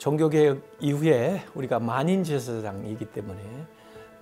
[0.00, 3.38] 종교개혁 이후에 우리가 만인 제사장이기 때문에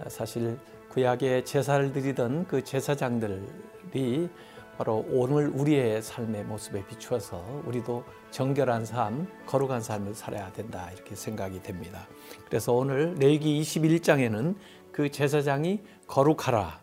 [0.09, 0.59] 사실
[0.89, 4.29] 구약의 제사를 드리던 그 제사장들이
[4.77, 11.63] 바로 오늘 우리의 삶의 모습에 비추어서 우리도 정결한 삶, 거룩한 삶을 살아야 된다 이렇게 생각이
[11.63, 12.09] 됩니다.
[12.49, 14.57] 그래서 오늘 레기 21장에는
[14.91, 16.81] 그 제사장이 거룩하라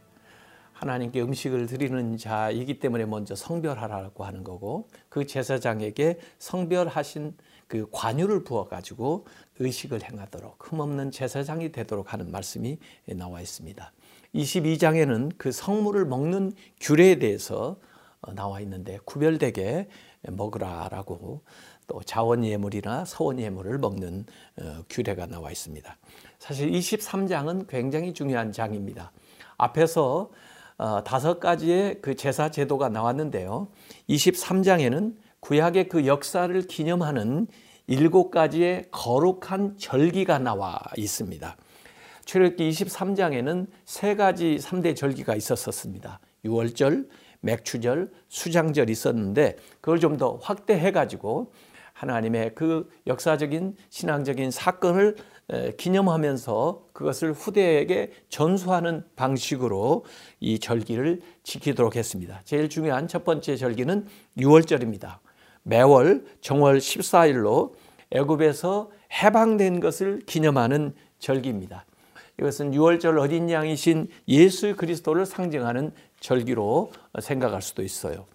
[0.71, 7.34] 하나님께 음식을 드리는 자이기 때문에 먼저 성별하라고 하는 거고 그 제사장에게 성별하신
[7.68, 9.26] 그 관유를 부어 가지고
[9.60, 12.78] 의식을 행하도록 흠없는 제사장이 되도록 하는 말씀이
[13.16, 13.91] 나와 있습니다.
[14.36, 17.78] 22장에는 그 성물을 먹는 규례에 대해서
[18.22, 19.88] 어, 나와 있는데 구별되게
[20.24, 21.41] 먹으라라고
[21.88, 24.26] 또 자원 예물이나 서원 예물을 먹는
[24.62, 25.98] 어, 규례가 나와 있습니다.
[26.40, 29.12] 사실 23장은 굉장히 중요한 장입니다.
[29.57, 30.32] 앞에서
[30.77, 33.70] 어, 다섯 가지의 그 제사 제도가 나왔는데요.
[34.10, 37.46] 23장에는 구약의 그 역사를 기념하는
[37.85, 41.55] 일곱 가지의 거룩한 절기가 나와 있습니다.
[42.26, 46.20] 출애굽기 23장에는 세 가지 3대 절기가 있었습니다.
[46.46, 47.07] 유월절,
[47.41, 51.54] 맥추절, 수장절이 있었는데 그걸 좀 더 확대해 가지고
[51.93, 55.16] 하나님의 그 역사적인 신앙적인 사건을
[55.77, 60.05] 기념하면서 그것을 후대에게 전수하는 방식으로
[60.40, 62.41] 이 절기를 지키도록 했습니다.
[62.46, 64.07] 제일 중요한 첫 번째 절기는
[64.40, 65.22] 유월절입니다.
[65.66, 67.74] 매월 정월 14일로
[68.12, 68.91] 애굽에서
[69.24, 71.85] 해방된 것을 기념하는 절기입니다.
[72.40, 78.25] 이것은 6월절 어린 양이신 예수 그리스도를 상징하는 절기로 생각할 수도 있어요.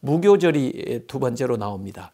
[0.00, 2.10] 무교절이 두 번째로 나옵니다.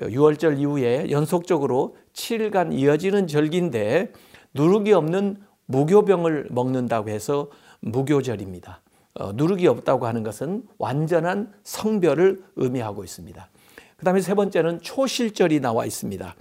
[0.00, 4.12] 6월절 이후에 연속적으로 7일간 이어지는 절기인데
[4.54, 7.48] 누룩이 없는 무교병을 먹는다고 해서
[7.80, 8.82] 무교절입니다.
[9.14, 13.48] 어, 누룩이 없다고 하는 것은 완전한 성별을 의미하고 있습니다.
[14.00, 16.34] 그 다음에 세 번째는 초실절이 나와 있습니다.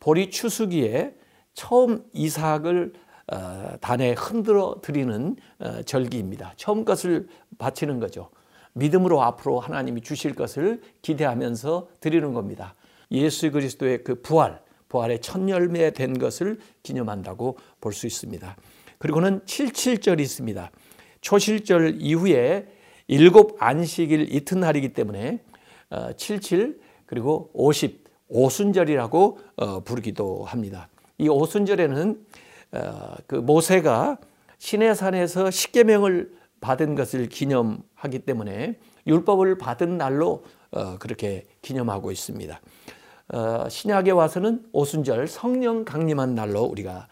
[0.00, 1.14] 보리 추수기에
[1.52, 2.92] 처음 이삭을
[3.32, 6.54] 어, 단에 흔들어 드리는 어, 절기입니다.
[6.56, 8.30] 처음 것을 바치는 거죠.
[8.72, 12.74] 믿음으로 앞으로 하나님이 주실 것을 기대하면서 드리는 겁니다.
[13.12, 18.56] 예수 그리스도의 그 부활, 부활의 첫 열매 된 것을 기념한다고 볼 수 있습니다.
[18.98, 20.68] 그리고는 77절이 있습니다.
[21.20, 22.66] 초실절 이후에
[23.06, 25.38] 일곱 안식일 이튿날이기 때문에
[26.16, 29.38] 77 어, 그리고 50 오순절이라고
[29.84, 30.88] 부르기도 합니다.
[31.18, 32.24] 이 오순절에는
[32.74, 34.18] 어, 그 모세가
[34.58, 42.60] 시내산에서 십계명을 받은 것을 기념하기 때문에 율법을 받은 날로 어, 그렇게 기념하고 있습니다.
[43.28, 47.08] 어, 신약에 와서는 오순절 성령 강림한 날로 우리가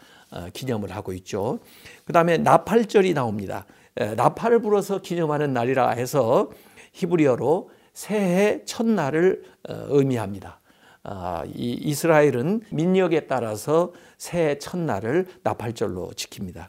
[0.53, 1.59] 기념을 하고 있죠.
[2.05, 3.67] 그 다음에 나팔절이 나옵니다.
[3.93, 6.49] 나팔을 불어서 기념하는 날이라 해서
[6.93, 10.59] 히브리어로 새해 첫날을 의미합니다.
[11.03, 16.67] 아, 이 이스라엘은 민력에 따라서 새해 첫날을 나팔절로 지킵니다.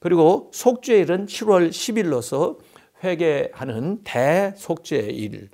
[0.00, 2.58] 그리고 속죄일은 7월 10일로서
[3.02, 5.48] 회개하는 대속죄일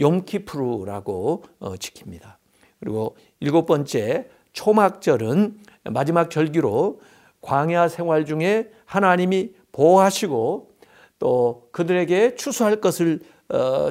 [0.00, 2.36] 용키프루라고 어, 지킵니다.
[2.80, 7.00] 그리고 일곱 번째 초막절은 마지막 절기로
[7.40, 10.70] 광야 생활 중에 하나님이 보호하시고
[11.18, 13.35] 또 그들에게 추수할 것을 어,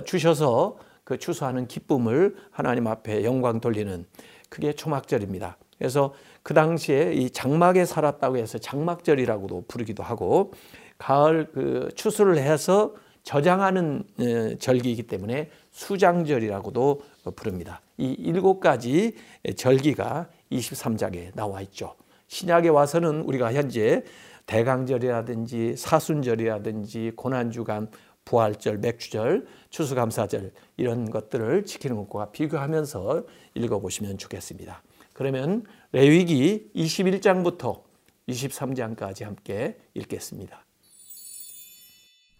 [0.05, 4.05] 주셔서 그 추수하는 기쁨을 하나님 앞에 영광 돌리는
[4.49, 5.57] 그게 초막절입니다.
[5.77, 10.53] 그래서 그 당시에 이 장막에 살았다고 해서 장막절이라고도 부르기도 하고
[10.97, 12.93] 가을 그 추수를 해서
[13.23, 17.01] 저장하는 어, 절기이기 때문에 수장절이라고도
[17.35, 17.81] 부릅니다.
[17.97, 19.15] 이 일곱 가지
[19.55, 21.95] 절기가 23장에 나와 있죠.
[22.27, 24.03] 신약에 와서는 우리가 현재
[24.45, 27.89] 대강절이라든지 사순절이라든지 고난주간
[28.25, 33.23] 부활절, 맥주절, 추수감사절 이런 것들을 지키는 것과 비교하면서
[33.53, 34.83] 읽어보시면 좋겠습니다.
[35.13, 37.83] 그러면 레위기 21장부터
[38.27, 40.65] 23장까지 함께 읽겠습니다.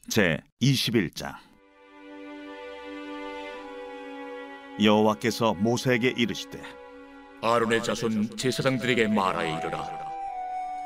[0.09, 1.36] 제 21장
[4.81, 6.62] 여호와께서 모세에게 이르시되
[7.42, 10.06] 아론의 자손 제사장들에게 말하여 이르라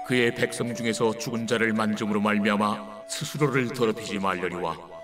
[0.08, 4.99] 그의 백성 중에서 죽은 자를 만짐으로 말미암아 스스로를 더럽히지 말려니와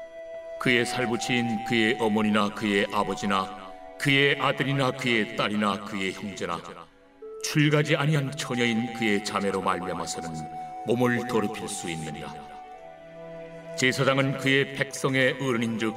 [0.60, 3.66] 그의 살부치인 그의 어머니나 그의 아버지나
[4.00, 6.60] 그의 아들이나 그의 딸이나 그의 형제나
[7.44, 10.30] 출가지 아니한 처녀인 그의 자매로 말미암아서는
[10.88, 12.34] 몸을 더럽힐 수 있느니라.
[13.78, 15.96] 제사장은 그의 백성의 어른인즉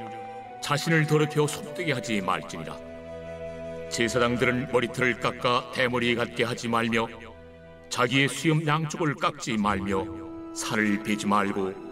[0.61, 2.77] 자신을 더럽혀 속되게 하지 말지니라.
[3.89, 7.07] 제사장들은 머리털을 깎아 대머리 같게 하지 말며
[7.89, 10.05] 자기의 수염 양쪽을 깎지 말며
[10.53, 11.88] 살을 베지 말고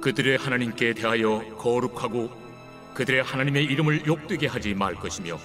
[0.00, 2.30] 그들의 하나님께 대하여 거룩하고
[2.94, 5.38] 그들의 하나님의 이름을 욕되게 하지 말 것이며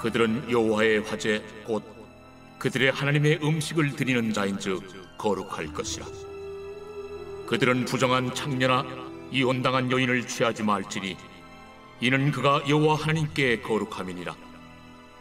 [0.00, 1.82] 그들은 여호와의 화제 곧
[2.58, 6.06] 그들의 하나님의 음식을 드리는 자인즉 거룩할 것이라.
[7.46, 8.84] 그들은 부정한 창녀나
[9.30, 11.16] 이혼당한 여인을 취하지 말지니
[12.00, 14.34] 이는 그가 여호와 하나님께 거룩함이니라.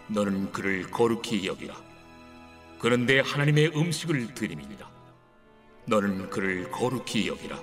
[0.08, 1.76] 너는 그를 거룩히 여기라.
[3.06, 4.90] 내 하나님의 음식을 드림이니라.
[5.86, 7.60] 너는 그를 거룩히 여기라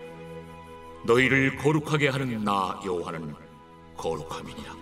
[1.04, 3.34] 너희를 거룩하게 하는 나 여호와는
[3.96, 4.76] 거룩함이니라.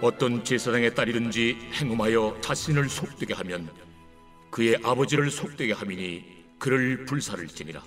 [0.00, 3.68] 어떤 제사장의 딸이든지 행음하여 자신을 속되게 하면
[4.50, 6.24] 그의 아버지를 속되게 함이니
[6.58, 7.82] 그를 불살을지니라.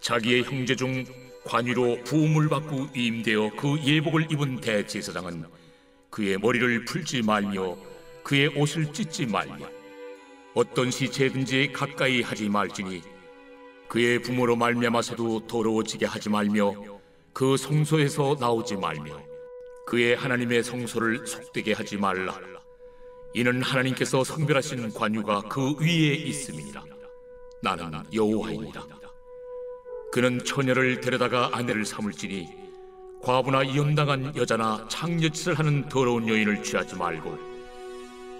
[0.00, 1.04] 자기의 형제 중
[1.44, 5.44] 관위로 부음을 받고 위임되어 그 예복을 입은 대제사장은
[6.10, 7.76] 그의 머리를 풀지 말며
[8.22, 9.66] 그의 옷을 찢지 말며
[10.54, 13.02] 어떤 시체든지 가까이 하지 말지니
[13.88, 16.74] 그의 부모로 말미암아서도 더러워지게 하지 말며
[17.32, 19.18] 그 성소에서 나오지 말며
[19.86, 22.38] 그의 하나님의 성소를 속되게 하지 말라.
[23.32, 26.84] 이는 하나님께서 성별하신 관유가 그 위에 있음이니라.
[27.62, 28.86] 나는 여호와이니라.
[30.12, 32.48] 그는 처녀를 데려다가 아내를 삼을지니
[33.22, 37.36] 과부나 이혼당한 여자나 창녀짓을 하는 더러운 여인을 취하지 말고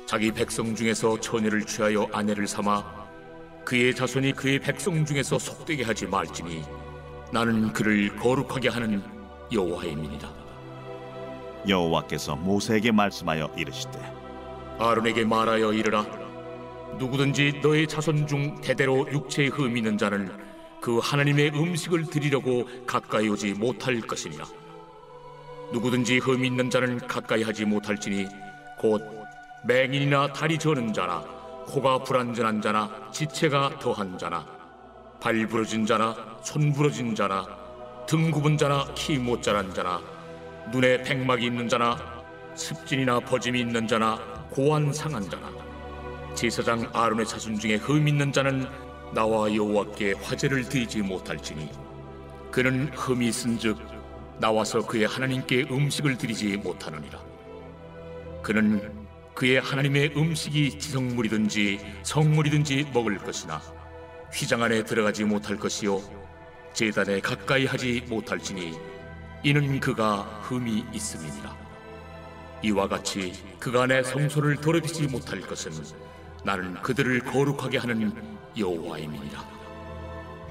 [0.06, 3.07] 자기 백성 중에서 처녀를 취하여 아내를 삼아
[3.68, 6.64] 그의 자손이 그의 백성 중에서 속되게 하지 말지니
[7.30, 9.02] 나는 그를 거룩하게 하는
[9.52, 10.26] 여호와임이니라
[11.68, 14.00] 여호와께서 모세에게 말씀하여 이르시되
[14.78, 16.06] 아론에게 말하여 이르라.
[16.98, 20.32] 누구든지 너의 자손 중 대대로 육체에 흠 있는 자는
[20.80, 24.46] 그 하나님의 음식을 드리려고 가까이 오지 못할 것이니라.
[25.74, 28.28] 누구든지 흠 있는 자는 가까이 하지 못할지니
[28.78, 29.02] 곧
[29.66, 31.38] 맹인이나 다리 저는 자나
[31.68, 34.44] 코가 불안전한 자나 지체가 더한 자나
[35.20, 37.46] 발 부러진 자나 손 부러진 자나
[38.06, 40.00] 등 굽은 자나 키 못 자란 자나
[40.72, 41.96] 눈에 백막이 있는 자나
[42.54, 44.18] 습진이나 버짐이 있는 자나
[44.50, 45.50] 고안 상한 자나
[46.34, 48.66] 제사장 아론의 자손 중에 흠 있는 자는
[49.12, 51.70] 나와 여호와께 화제를 드리지 못할지니
[52.50, 53.76] 그는 흠이 있은즉
[54.38, 57.20] 나와서 그의 하나님께 음식을 드리지 못하느니라.
[58.42, 58.97] 그는
[59.38, 63.62] 그의 하나님의 음식이 지성물이든지 성물이든지 먹을 것이나
[64.32, 66.02] 휘장 안에 들어가지 못할 것이요
[66.73, 68.76] 제단에 가까이 하지 못할지니
[69.44, 71.56] 이는 그가 흠이 있음이니라.
[72.62, 73.32] 이와 같이
[73.87, 75.70] 내 성소를 더럽히지 못할 것은
[76.44, 78.12] 나는 그들을 거룩하게 하는
[78.58, 79.44] 여호와임이니라.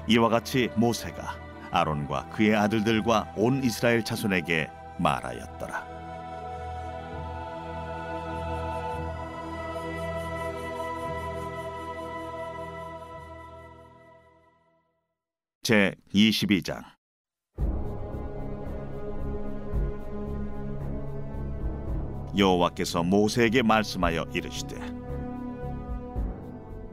[0.08, 1.36] 이와 같이 모세가
[1.72, 5.97] 아론과 그의 아들들과 온 이스라엘 자손에게 말하였더라
[15.68, 16.82] 제 22장.
[22.38, 24.76] 여호와께서 모세에게 말씀하여 이르시되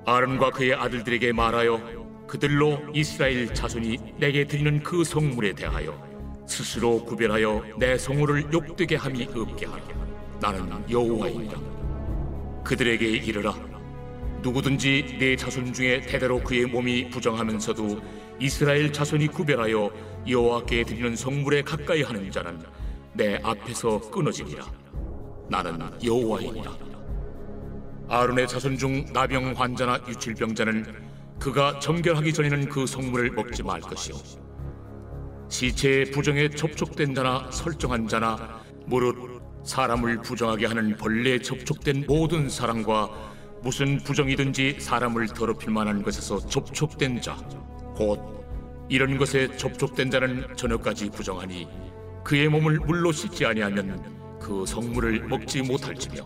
[0.06, 5.98] 아론과 그의 아들들에게 말하여 그들로 이스라엘 자손이 내게 드리는 그 성물에 대하여
[6.46, 9.84] 스스로 구별하여 내 성물을 욕되게 함이 없게 하라.
[10.42, 11.58] 나는 여호와이니라.
[12.66, 13.56] 그들에게 이르라.
[14.42, 19.90] 누구든지 내 자손 중에 대대로 그의 몸이 부정하면서도 이스라엘 자손이 구별하여
[20.28, 22.60] 여호와께 드리는 성물에 가까이 하는 자는
[23.14, 24.66] 내 앞에서 끊어지니라
[25.50, 26.78] 나는 여호와이니라.
[28.08, 31.06] 아론의 자손 중 나병 환자나 유칠병자는
[31.40, 34.16] 그가 정결하기 전에는 그 성물을 먹지 말 것이요.
[35.50, 39.16] 시체의 부정에 접촉된 자나 설정한 자나 무릇
[39.64, 43.10] 사람을 부정하게 하는 벌레에 접촉된 모든 사람과
[43.62, 47.36] 무슨 부정이든지 사람을 더럽힐 만한 것에서 접촉된 자
[47.96, 48.20] 곧
[48.90, 51.68] 이런 것에 접촉된 자는 저녁까지 부정하니
[52.24, 56.26] 그의 몸을 물로 씻지 아니하면 그 성물을 먹지 못할지며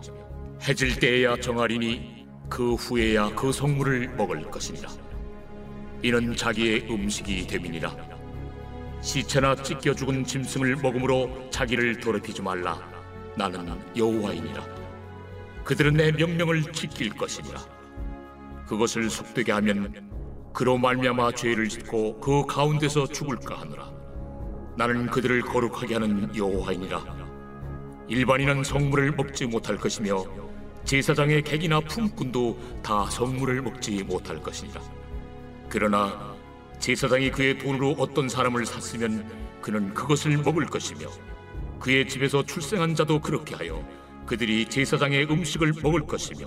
[0.68, 4.90] 해질 때에야 정하리니 그 후에야 그 성물을 먹을 것이니라
[6.02, 7.94] 이는 자기의 음식이 됨이니라.
[9.02, 12.80] 시체나 찢겨 죽은 짐승을 먹음으로 자기를 더럽히지 말라.
[13.36, 14.64] 나는 여호와이니라.
[15.64, 17.60] 그들은 내 명령을 지킬 것이니라.
[18.66, 20.09] 그것을 속되게 하면
[20.52, 23.90] 그로 말미암아 죄를 짓고 그 가운데서 죽을까 하노라.
[24.76, 27.04] 나는 그들을 거룩하게 하는 여호와이니라.
[28.08, 30.24] 일반인은 성물을 먹지 못할 것이며
[30.84, 34.80] 제사장의 객이나 품꾼도 다 성물을 먹지 못할 것이니라.
[35.68, 36.34] 그러나
[36.80, 39.28] 제사장이 그의 돈으로 어떤 사람을 샀으면
[39.60, 41.08] 그는 그것을 먹을 것이며
[41.78, 43.86] 그의 집에서 출생한 자도 그렇게 하여
[44.26, 46.46] 그들이 제사장의 음식을 먹을 것이며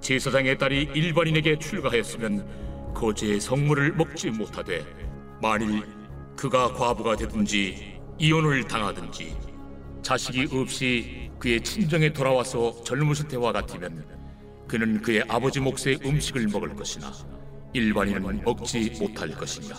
[0.00, 2.65] 제사장의 딸이 일반인에게 출가하였으면
[2.96, 4.82] 거제의 성물을 먹지 못하되
[5.42, 5.82] 만일
[6.34, 9.36] 그가 과부가 되든지 이혼을 당하든지
[10.00, 14.06] 자식이 없이 그의 친정에 돌아와서 젊으실 때와 같으면
[14.66, 17.12] 그는 그의 아버지 몫의 음식을 먹을 것이나
[17.74, 19.76] 일반인은 먹지 못할 것이니라.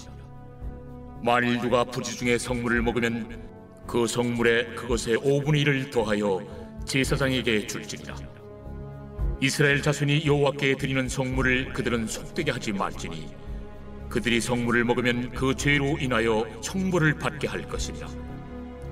[1.24, 3.48] 만일 누가 부지 중에 성물을 먹으면
[3.88, 6.40] 그 성물에 그것의 5분의 1을 더하여
[6.86, 8.37] 제사장에게 줄지니라.
[9.39, 13.27] 이스라엘 자손이 여호와께 드리는 성물을 그들은 속되게 하지 말지니
[14.10, 18.08] 그들이 성물을 먹으면 그 죄로 인하여 형벌을 받게 할 것이니라.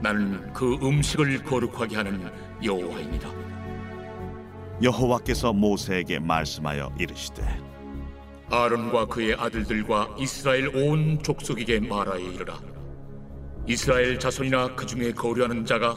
[0.01, 2.29] 나는 그 음식을 거룩하게 하는
[2.63, 3.33] 여호와이니라.
[4.83, 7.43] 여호와께서 모세에게 말씀하여 이르시되
[8.51, 12.59] 아론과 그의 아들들과 이스라엘 온 족속에게 말하여 이르라.
[13.65, 15.95] 이스라엘 자손이나 그 중에 거류하는 자가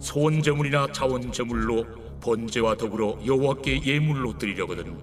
[0.00, 1.86] 소원 제물이나 자원 제물로
[2.26, 4.98] 번제와 더불어 여호와께 예물로 드리려거든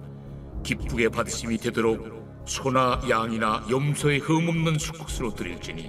[0.62, 5.88] 기쁘게 받으심이 되도록 소나 양이나 염소의 흠 없는 수국수로 드릴지니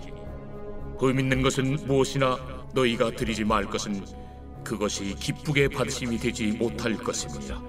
[0.98, 2.39] 흠 있는 것은 무엇이나
[2.74, 4.06] 너희가 드리지 말 것은
[4.63, 7.62] 그것이 기쁘게 받으심이 되지 못할 것입니다.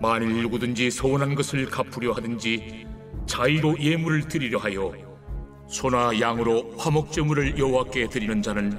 [0.00, 2.86] 만일 누구든지 소원한 것을 갚으려 하든지
[3.26, 4.92] 자의로 예물을 드리려 하여
[5.66, 8.78] 소나 양으로 화목제물을 여호와께 드리는 자는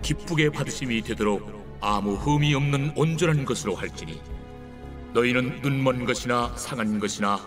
[0.00, 4.20] 기쁘게 받으심이 되도록 아무 흠이 없는 온전한 것으로 할지니
[5.14, 7.38] 너희는 눈먼 것이나 상한 것이나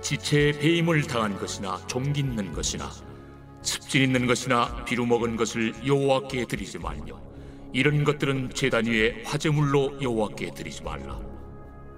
[0.00, 2.90] 지체에 배임을 당한 것이나 종기 있는 것이나
[3.62, 7.20] 습진 있는 것이나 비루 먹은 것을 여호와께 드리지 말며
[7.72, 11.20] 이런 것들은 제단 위에 화제물로 여호와께 드리지 말라.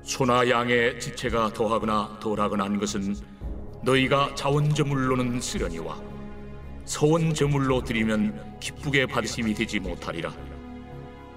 [0.02, 3.14] 소나 양의 지체가 더하거나 덜하거나 한 것은
[3.84, 6.00] 너희가 자원제물로는 쓰려니와
[6.84, 10.32] 서원제물로 드리면 기쁘게 받으심이 되지 못하리라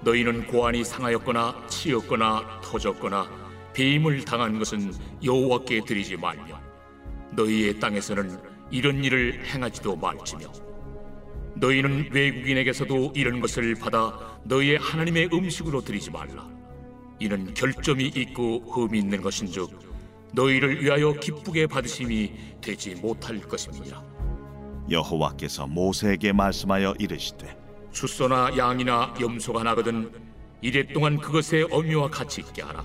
[0.06, 3.28] 너희는 고안이 상하였거나 치였거나 터졌거나
[3.74, 4.92] 배임을 당한 것은
[5.24, 6.60] 여호와께 드리지 말며
[7.32, 8.38] 너희의 땅에서는
[8.70, 10.46] 이런 일을 행하지도 말지며
[11.56, 16.48] 너희는 외국인에게서도 이런 것을 받아 너희의 하나님의 음식으로 드리지 말라.
[17.18, 19.70] 이는 결점이 있고 흠이 있는 것인즉
[20.34, 24.04] 너희를 위하여 기쁘게 받으심이 되지 못할 것입니다.
[24.88, 30.10] 여호와께서 모세에게 말씀하여 이르시되 숫소나 양이나 염소가 나거든
[30.60, 32.84] 이래 동안 그것의 어미와 같이 있게 하라.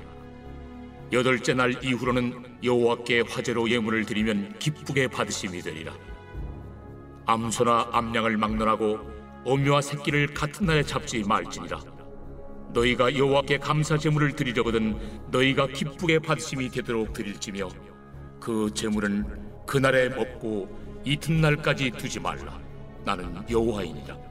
[1.11, 5.93] 여덟째 날 이후로는 여호와께 화제로 예물을 드리면 기쁘게 받으심이 되리라.
[7.25, 8.99] 암소나 암양을 막론하고
[9.45, 11.81] 어미와 새끼를 같은 날에 잡지 말지니라.
[12.73, 14.97] 너희가 여호와께 감사 제물을 드리려거든
[15.31, 17.67] 너희가 기쁘게 받으심이 되도록 드릴지며
[18.39, 22.59] 그 제물은 그날에 먹고 이튿날까지 두지 말라.
[23.03, 24.30] 나는 여호와이니라.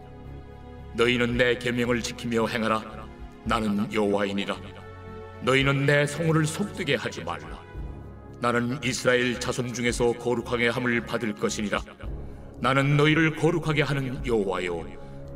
[0.95, 2.83] 너희는 내 계명을 지키며 행하라.
[3.45, 4.57] 나는 여호와이니라.
[5.43, 7.61] 너희는 내 성호를 속되게 하지 말라.
[8.41, 11.81] 나는 이스라엘 자손 중에서 거룩하게 함을 받을 것이니라.
[12.61, 14.85] 나는 너희를 거룩하게 하는 여호와요.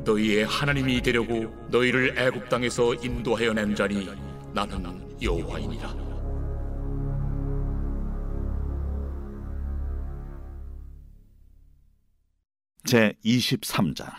[0.05, 4.09] 너희의 하나님이 되려고 너희를 애굽 땅에서 인도하여 낸 자니
[4.53, 6.05] 나는 여호와이니라.
[12.87, 14.13] 제 23장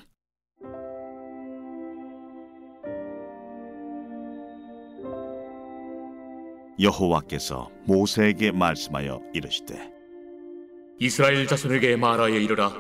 [6.79, 9.91] 여호와께서 모세에게 말씀하여 이르시되
[10.99, 12.71] 이스라엘 자손에게 말하여 이르라.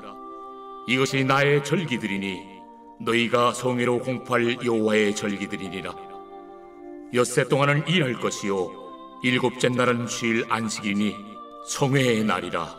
[0.87, 2.39] 이것이 나의 절기들이니
[3.01, 5.95] 너희가 성회로 공포할 여호와의 절기들이니라.
[7.13, 8.71] 엿새 동안은 일할 것이요
[9.23, 11.15] 일곱째 날은 쉴 안식이니
[11.67, 12.77] 성회의 날이라.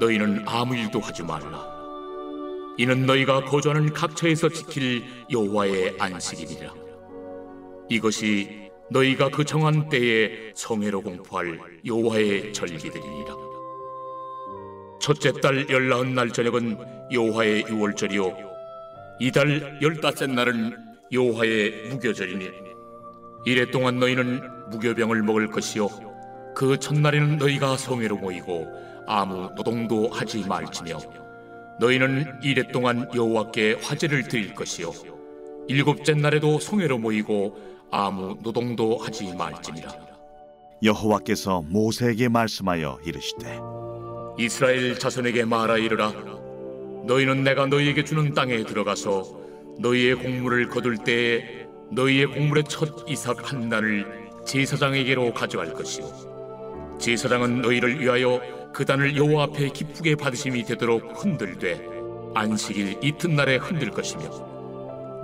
[0.00, 1.66] 너희는 아무 일도 하지 말라.
[2.78, 6.72] 이는 너희가 거주하는 각처에서 지킬 여호와의 안식이니라.
[7.90, 13.36] 이것이 너희가 그 정한 때에 성회로 공포할 여호와의 절기들이니라.
[15.00, 16.76] 첫째 달 열나흔 날 저녁은
[17.12, 18.36] 여호와의 유월절이요.
[19.20, 20.76] 이달 열다섯 날은
[21.12, 22.48] 여호와의 무교절이니
[23.46, 25.88] 이래 동안 너희는 무교병을 먹을 것이요.
[26.54, 28.66] 그 첫날에는 너희가 성회로 모이고
[29.06, 30.98] 아무 노동도 하지 말지며
[31.80, 34.92] 너희는 이래 동안 여호와께 화제를 드릴 것이요.
[35.68, 39.90] 일곱째 날에도 성회로 모이고 아무 노동도 하지 말지니라.
[40.82, 43.58] 여호와께서 모세에게 말씀하여 이르시되
[44.38, 46.12] 이스라엘 자손에게 말하 이르라.
[47.04, 49.24] 너희는 내가 너희에게 주는 땅에 들어가서
[49.78, 56.96] 너희의 곡물을 거둘 때에 너희의 곡물의 첫 이삭 한 단을 제사장에게로 가져갈 것이요.
[57.00, 58.40] 제사장은 너희를 위하여
[58.72, 61.80] 그 단을 여호와 앞에 기쁘게 받으심이 되도록 흔들되
[62.34, 64.47] 안식일 이튿날에 흔들 것이며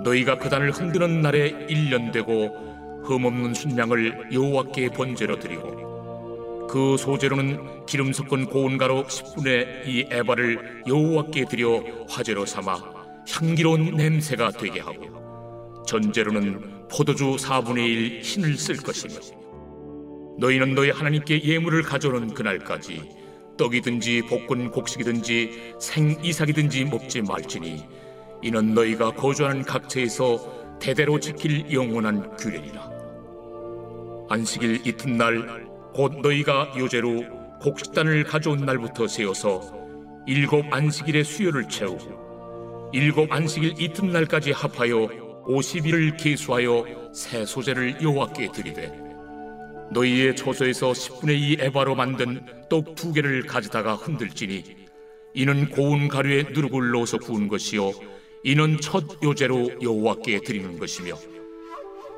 [0.03, 2.55] 너희가 그 단을 흔드는 날에 일년 되고
[3.03, 11.45] 흠없는 순양을 여호와께 번제로 드리고 그 소재로는 기름 섞은 고운 가루 10분의 이 에바를 여호와께
[11.45, 12.79] 드려 화제로 삼아
[13.29, 19.13] 향기로운 냄새가 되게 하고 전제로는 포도주 4분의 1 흰을 쓸 것이며
[20.39, 23.09] 너희는 너희 하나님께 예물을 가져오는 그날까지
[23.57, 27.85] 떡이든지 볶은 곡식이든지 생이삭이든지 먹지 말지니
[28.45, 32.91] 이는 너희가 거주하는 각처에서 대대로 지킬 영원한 규례니라.
[34.29, 37.23] 안식일 이튿날 곧 너희가 요제로
[37.59, 39.73] 곡식단을 가져온 날부터 세워서
[40.27, 45.09] 일곱 안식일의 수요를 채우고 일곱 안식일 이튿날까지 합하여
[45.47, 46.85] 오십일을 계수하여
[47.15, 48.93] 새 소재를 여호와께 드리되
[49.91, 54.63] 너희의 초소에서 10분의 2 에바로 만든 떡 두 개를 가져다가 흔들지니
[55.33, 57.91] 이는 고운 가루에 누룩을 넣어서 구운 것이요
[58.47, 61.17] 이는 첫 요제로 여호와께 드리는 것이며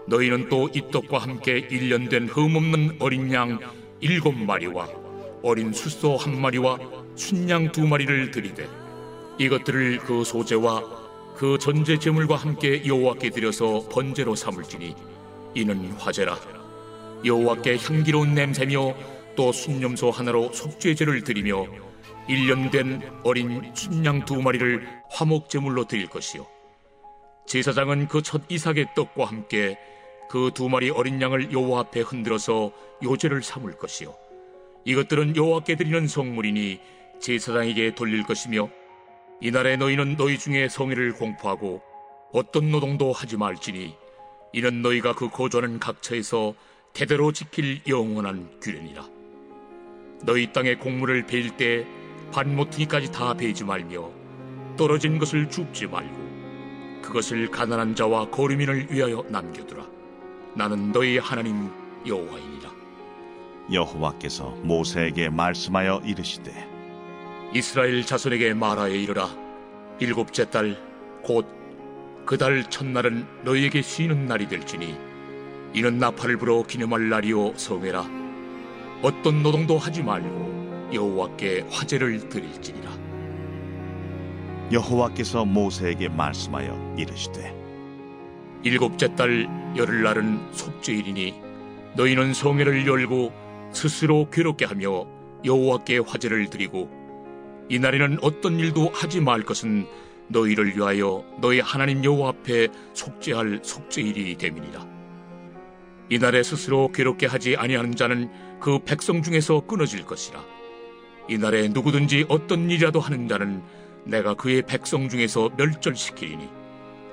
[0.08, 3.58] 너희는 또 이 떡과 함께 1년 된 흠없는 어린 양
[4.02, 4.90] 일곱 마리와
[5.42, 6.80] 어린 숫소 한 마리와
[7.16, 8.68] 순양 두 마리를 드리되
[9.38, 10.84] 이것들을 그 소재와
[11.38, 14.96] 그 전제 제물과 함께 여호와께 드려서 번제로 삼을지니
[15.56, 16.38] 이는 화제라.
[17.24, 18.96] 여호와께 향기로운 냄새며
[19.38, 21.68] 또 순념소 하나로 속죄제를 드리며
[22.28, 26.46] 1년 된 어린 순양 두 마리를 화목 제물로 드릴 것이요
[27.48, 29.78] 제사장은 그 첫 이삭의 떡과 함께
[30.30, 32.72] 그 두 마리 어린 양을 여호와 앞에 흔들어서
[33.04, 34.14] 요제를 삼을 것이요
[34.86, 36.80] 이것들은 여호와께 드리는 성물이니
[37.20, 38.70] 제사장에게 돌릴 것이며
[39.42, 41.82] 이날에 너희는 너희 중에 성의를 공포하고
[42.34, 43.96] 어떤 노동도 하지 말지니
[44.54, 46.54] 이는 너희가 그 거주하는 각처에서
[46.94, 49.06] 대대로 지킬 영원한 규례니라.
[50.24, 51.86] 너희 땅에 곡물을 베일 때
[52.32, 54.10] 반모퉁이까지 다 베지 말며
[54.78, 56.28] 떨어진 것을 줍지 말고
[57.02, 59.86] 그것을 가난한 자와 거류민을 위하여 남겨두라.
[60.56, 61.70] 나는 너희 하나님
[62.06, 62.72] 여호와이니라.
[63.72, 66.52] 여호와께서 모세에게 말씀하여 이르시되
[67.54, 69.30] 이스라엘 자손에게 말하여 이르라.
[70.00, 70.76] 일곱째 달
[71.24, 71.46] 곧
[72.26, 74.98] 그 달 첫날은 너희에게 쉬는 날이 될지니
[75.74, 78.06] 이는 나팔을 불어 기념할 날이요 성회라
[79.02, 80.47] 어떤 노동도 하지 말고
[80.94, 82.92] 여호와께 화제를 드릴지니라
[84.72, 87.56] 여호와께서 모세에게 말씀하여 이르시되
[88.64, 89.48] 일곱째 달
[89.78, 91.42] 열흘 날은 속죄일이니
[91.96, 93.32] 너희는 성회를 열고
[93.72, 95.06] 스스로 괴롭게 하며
[95.46, 96.90] 여호와께 화제를 드리고
[97.70, 99.88] 이 날에는 어떤 일도 하지 말 것은
[100.30, 104.98] 너희를 위하여 너희 하나님 여호와 앞에 속죄할 속죄일이 됨이니라
[106.10, 108.30] 이날에 스스로 괴롭게 하지 아니하는 자는
[108.62, 110.57] 그 백성 중에서 끊어질 것이라.
[111.28, 113.62] 이날에 누구든지 어떤 일이라도 하는 자는
[114.06, 116.50] 내가 그의 백성 중에서 멸절시키리니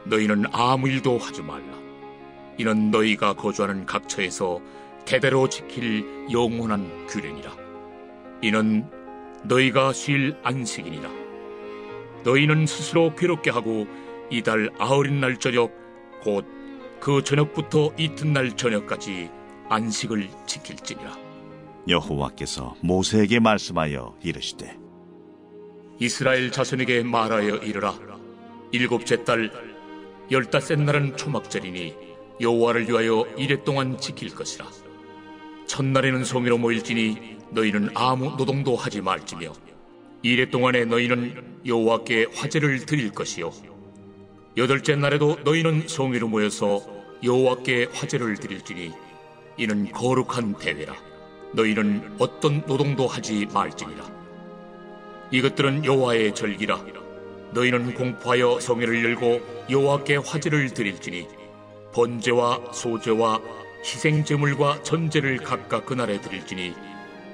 [0.05, 1.75] 너희는 아무 일도 하지 말라.
[2.59, 4.61] 이는 너희가 거주하는 각 처에서
[5.05, 7.57] 대대로 지킬 영원한 규례니라.
[8.43, 8.89] 이는
[9.43, 11.11] 너희가 쉴 안식이니라.
[12.23, 13.87] 너희는 스스로 괴롭게 하고
[14.31, 15.73] 이달 아흘인 날 저녁
[16.23, 16.65] 곧
[17.05, 19.29] 그 저녁부터 이튿날 저녁까지
[19.69, 21.24] 안식을 지킬지니라.
[21.89, 24.79] 여호와께서 모세에게 말씀하여 이르시되
[26.01, 27.97] 이스라엘 자손에게 말하여 이르라.
[28.73, 29.53] 일곱째 달
[30.31, 31.95] 열다섯 날은 초막절이니
[32.41, 34.67] 여호와를 위하여 이래 동안 지킬 것이라.
[35.67, 39.53] 첫날에는 성의로 모일지니 너희는 아무 노동도 하지 말지며
[40.23, 43.53] 이래 동안에 너희는 여호와께 화제를 드릴 것이요
[44.57, 46.83] 여덟째 날에도 너희는 성의로 모여서
[47.23, 48.93] 여호와께 화제를 드릴지니
[49.57, 50.95] 이는 거룩한 대회라
[51.55, 54.05] 너희는 어떤 노동도 하지 말지니라
[55.31, 56.85] 이것들은 여호와의 절기라
[57.53, 59.41] 너희는 공포하여 성회를 열고
[59.71, 61.27] 여호와께 화제를 드릴지니
[61.93, 63.41] 번제와 소제와
[63.85, 66.75] 희생 제물과 전제를 각각 그날에 드릴지니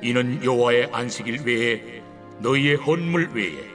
[0.02, 2.02] 이는 여호와의 안식일 외에
[2.40, 3.70] 너희의 헌물 외에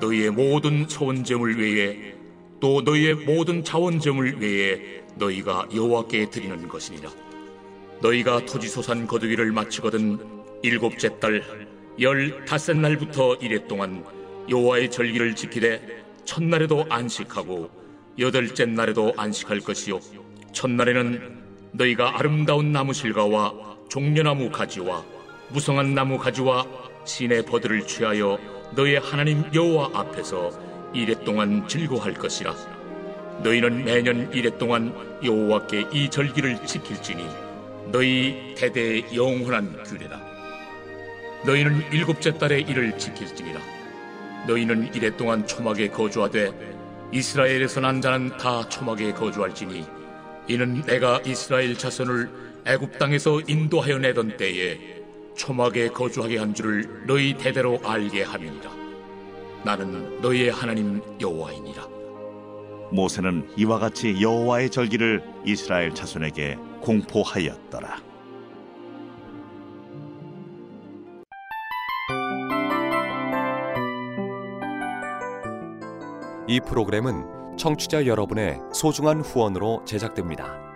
[0.00, 2.14] 너희의 모든 소원 제물 외에
[2.60, 7.25] 또 너희의 모든 자원 제물 외에 너희가 여호와께 드리는 것이니라.
[8.00, 10.18] 너희가 토지소산 거두기를 마치거든
[10.62, 11.42] 일곱째 달
[11.98, 14.04] 열다섯 날부터 이래 동안
[14.48, 17.70] 여호와의 절기를 지키되 첫날에도 안식하고
[18.18, 20.00] 여덟째 날에도 안식할 것이요.
[20.52, 23.52] 첫날에는 너희가 아름다운 나무 실과와
[23.88, 25.04] 종려나무 가지와
[25.50, 26.66] 무성한 나무 가지와
[27.04, 28.38] 신의 버들을 취하여
[28.74, 30.50] 너희 하나님 여호와 앞에서
[30.92, 32.54] 이래 동안 즐거워할 것이라.
[33.42, 37.45] 너희는 매년 이래 동안 여호와께 이 절기를 지킬지니
[37.92, 40.20] 너희 대대의 영원한 규례다.
[41.44, 43.60] 너희는 일곱째 달에 이를 지킬지니라.
[44.46, 46.52] 너희는 이래 동안 초막에 거주하되
[47.12, 49.84] 이스라엘에서 난 자는 다 초막에 거주할지니
[50.48, 52.28] 이는 내가 이스라엘 자손을
[52.66, 55.02] 애굽 땅에서 인도하여 내던 때에
[55.36, 58.70] 초막에 거주하게 한 줄을 너희 대대로 알게 함이니라.
[59.64, 61.88] 나는 너희의 하나님 여호와이니라.
[62.90, 67.96] 모세는 이와 같이 여호와의 절기를 이스라엘 자손에게 공포하였더라.
[76.46, 80.75] 이 프로그램은 청취자 여러분의 소중한 후원으로 제작됩니다.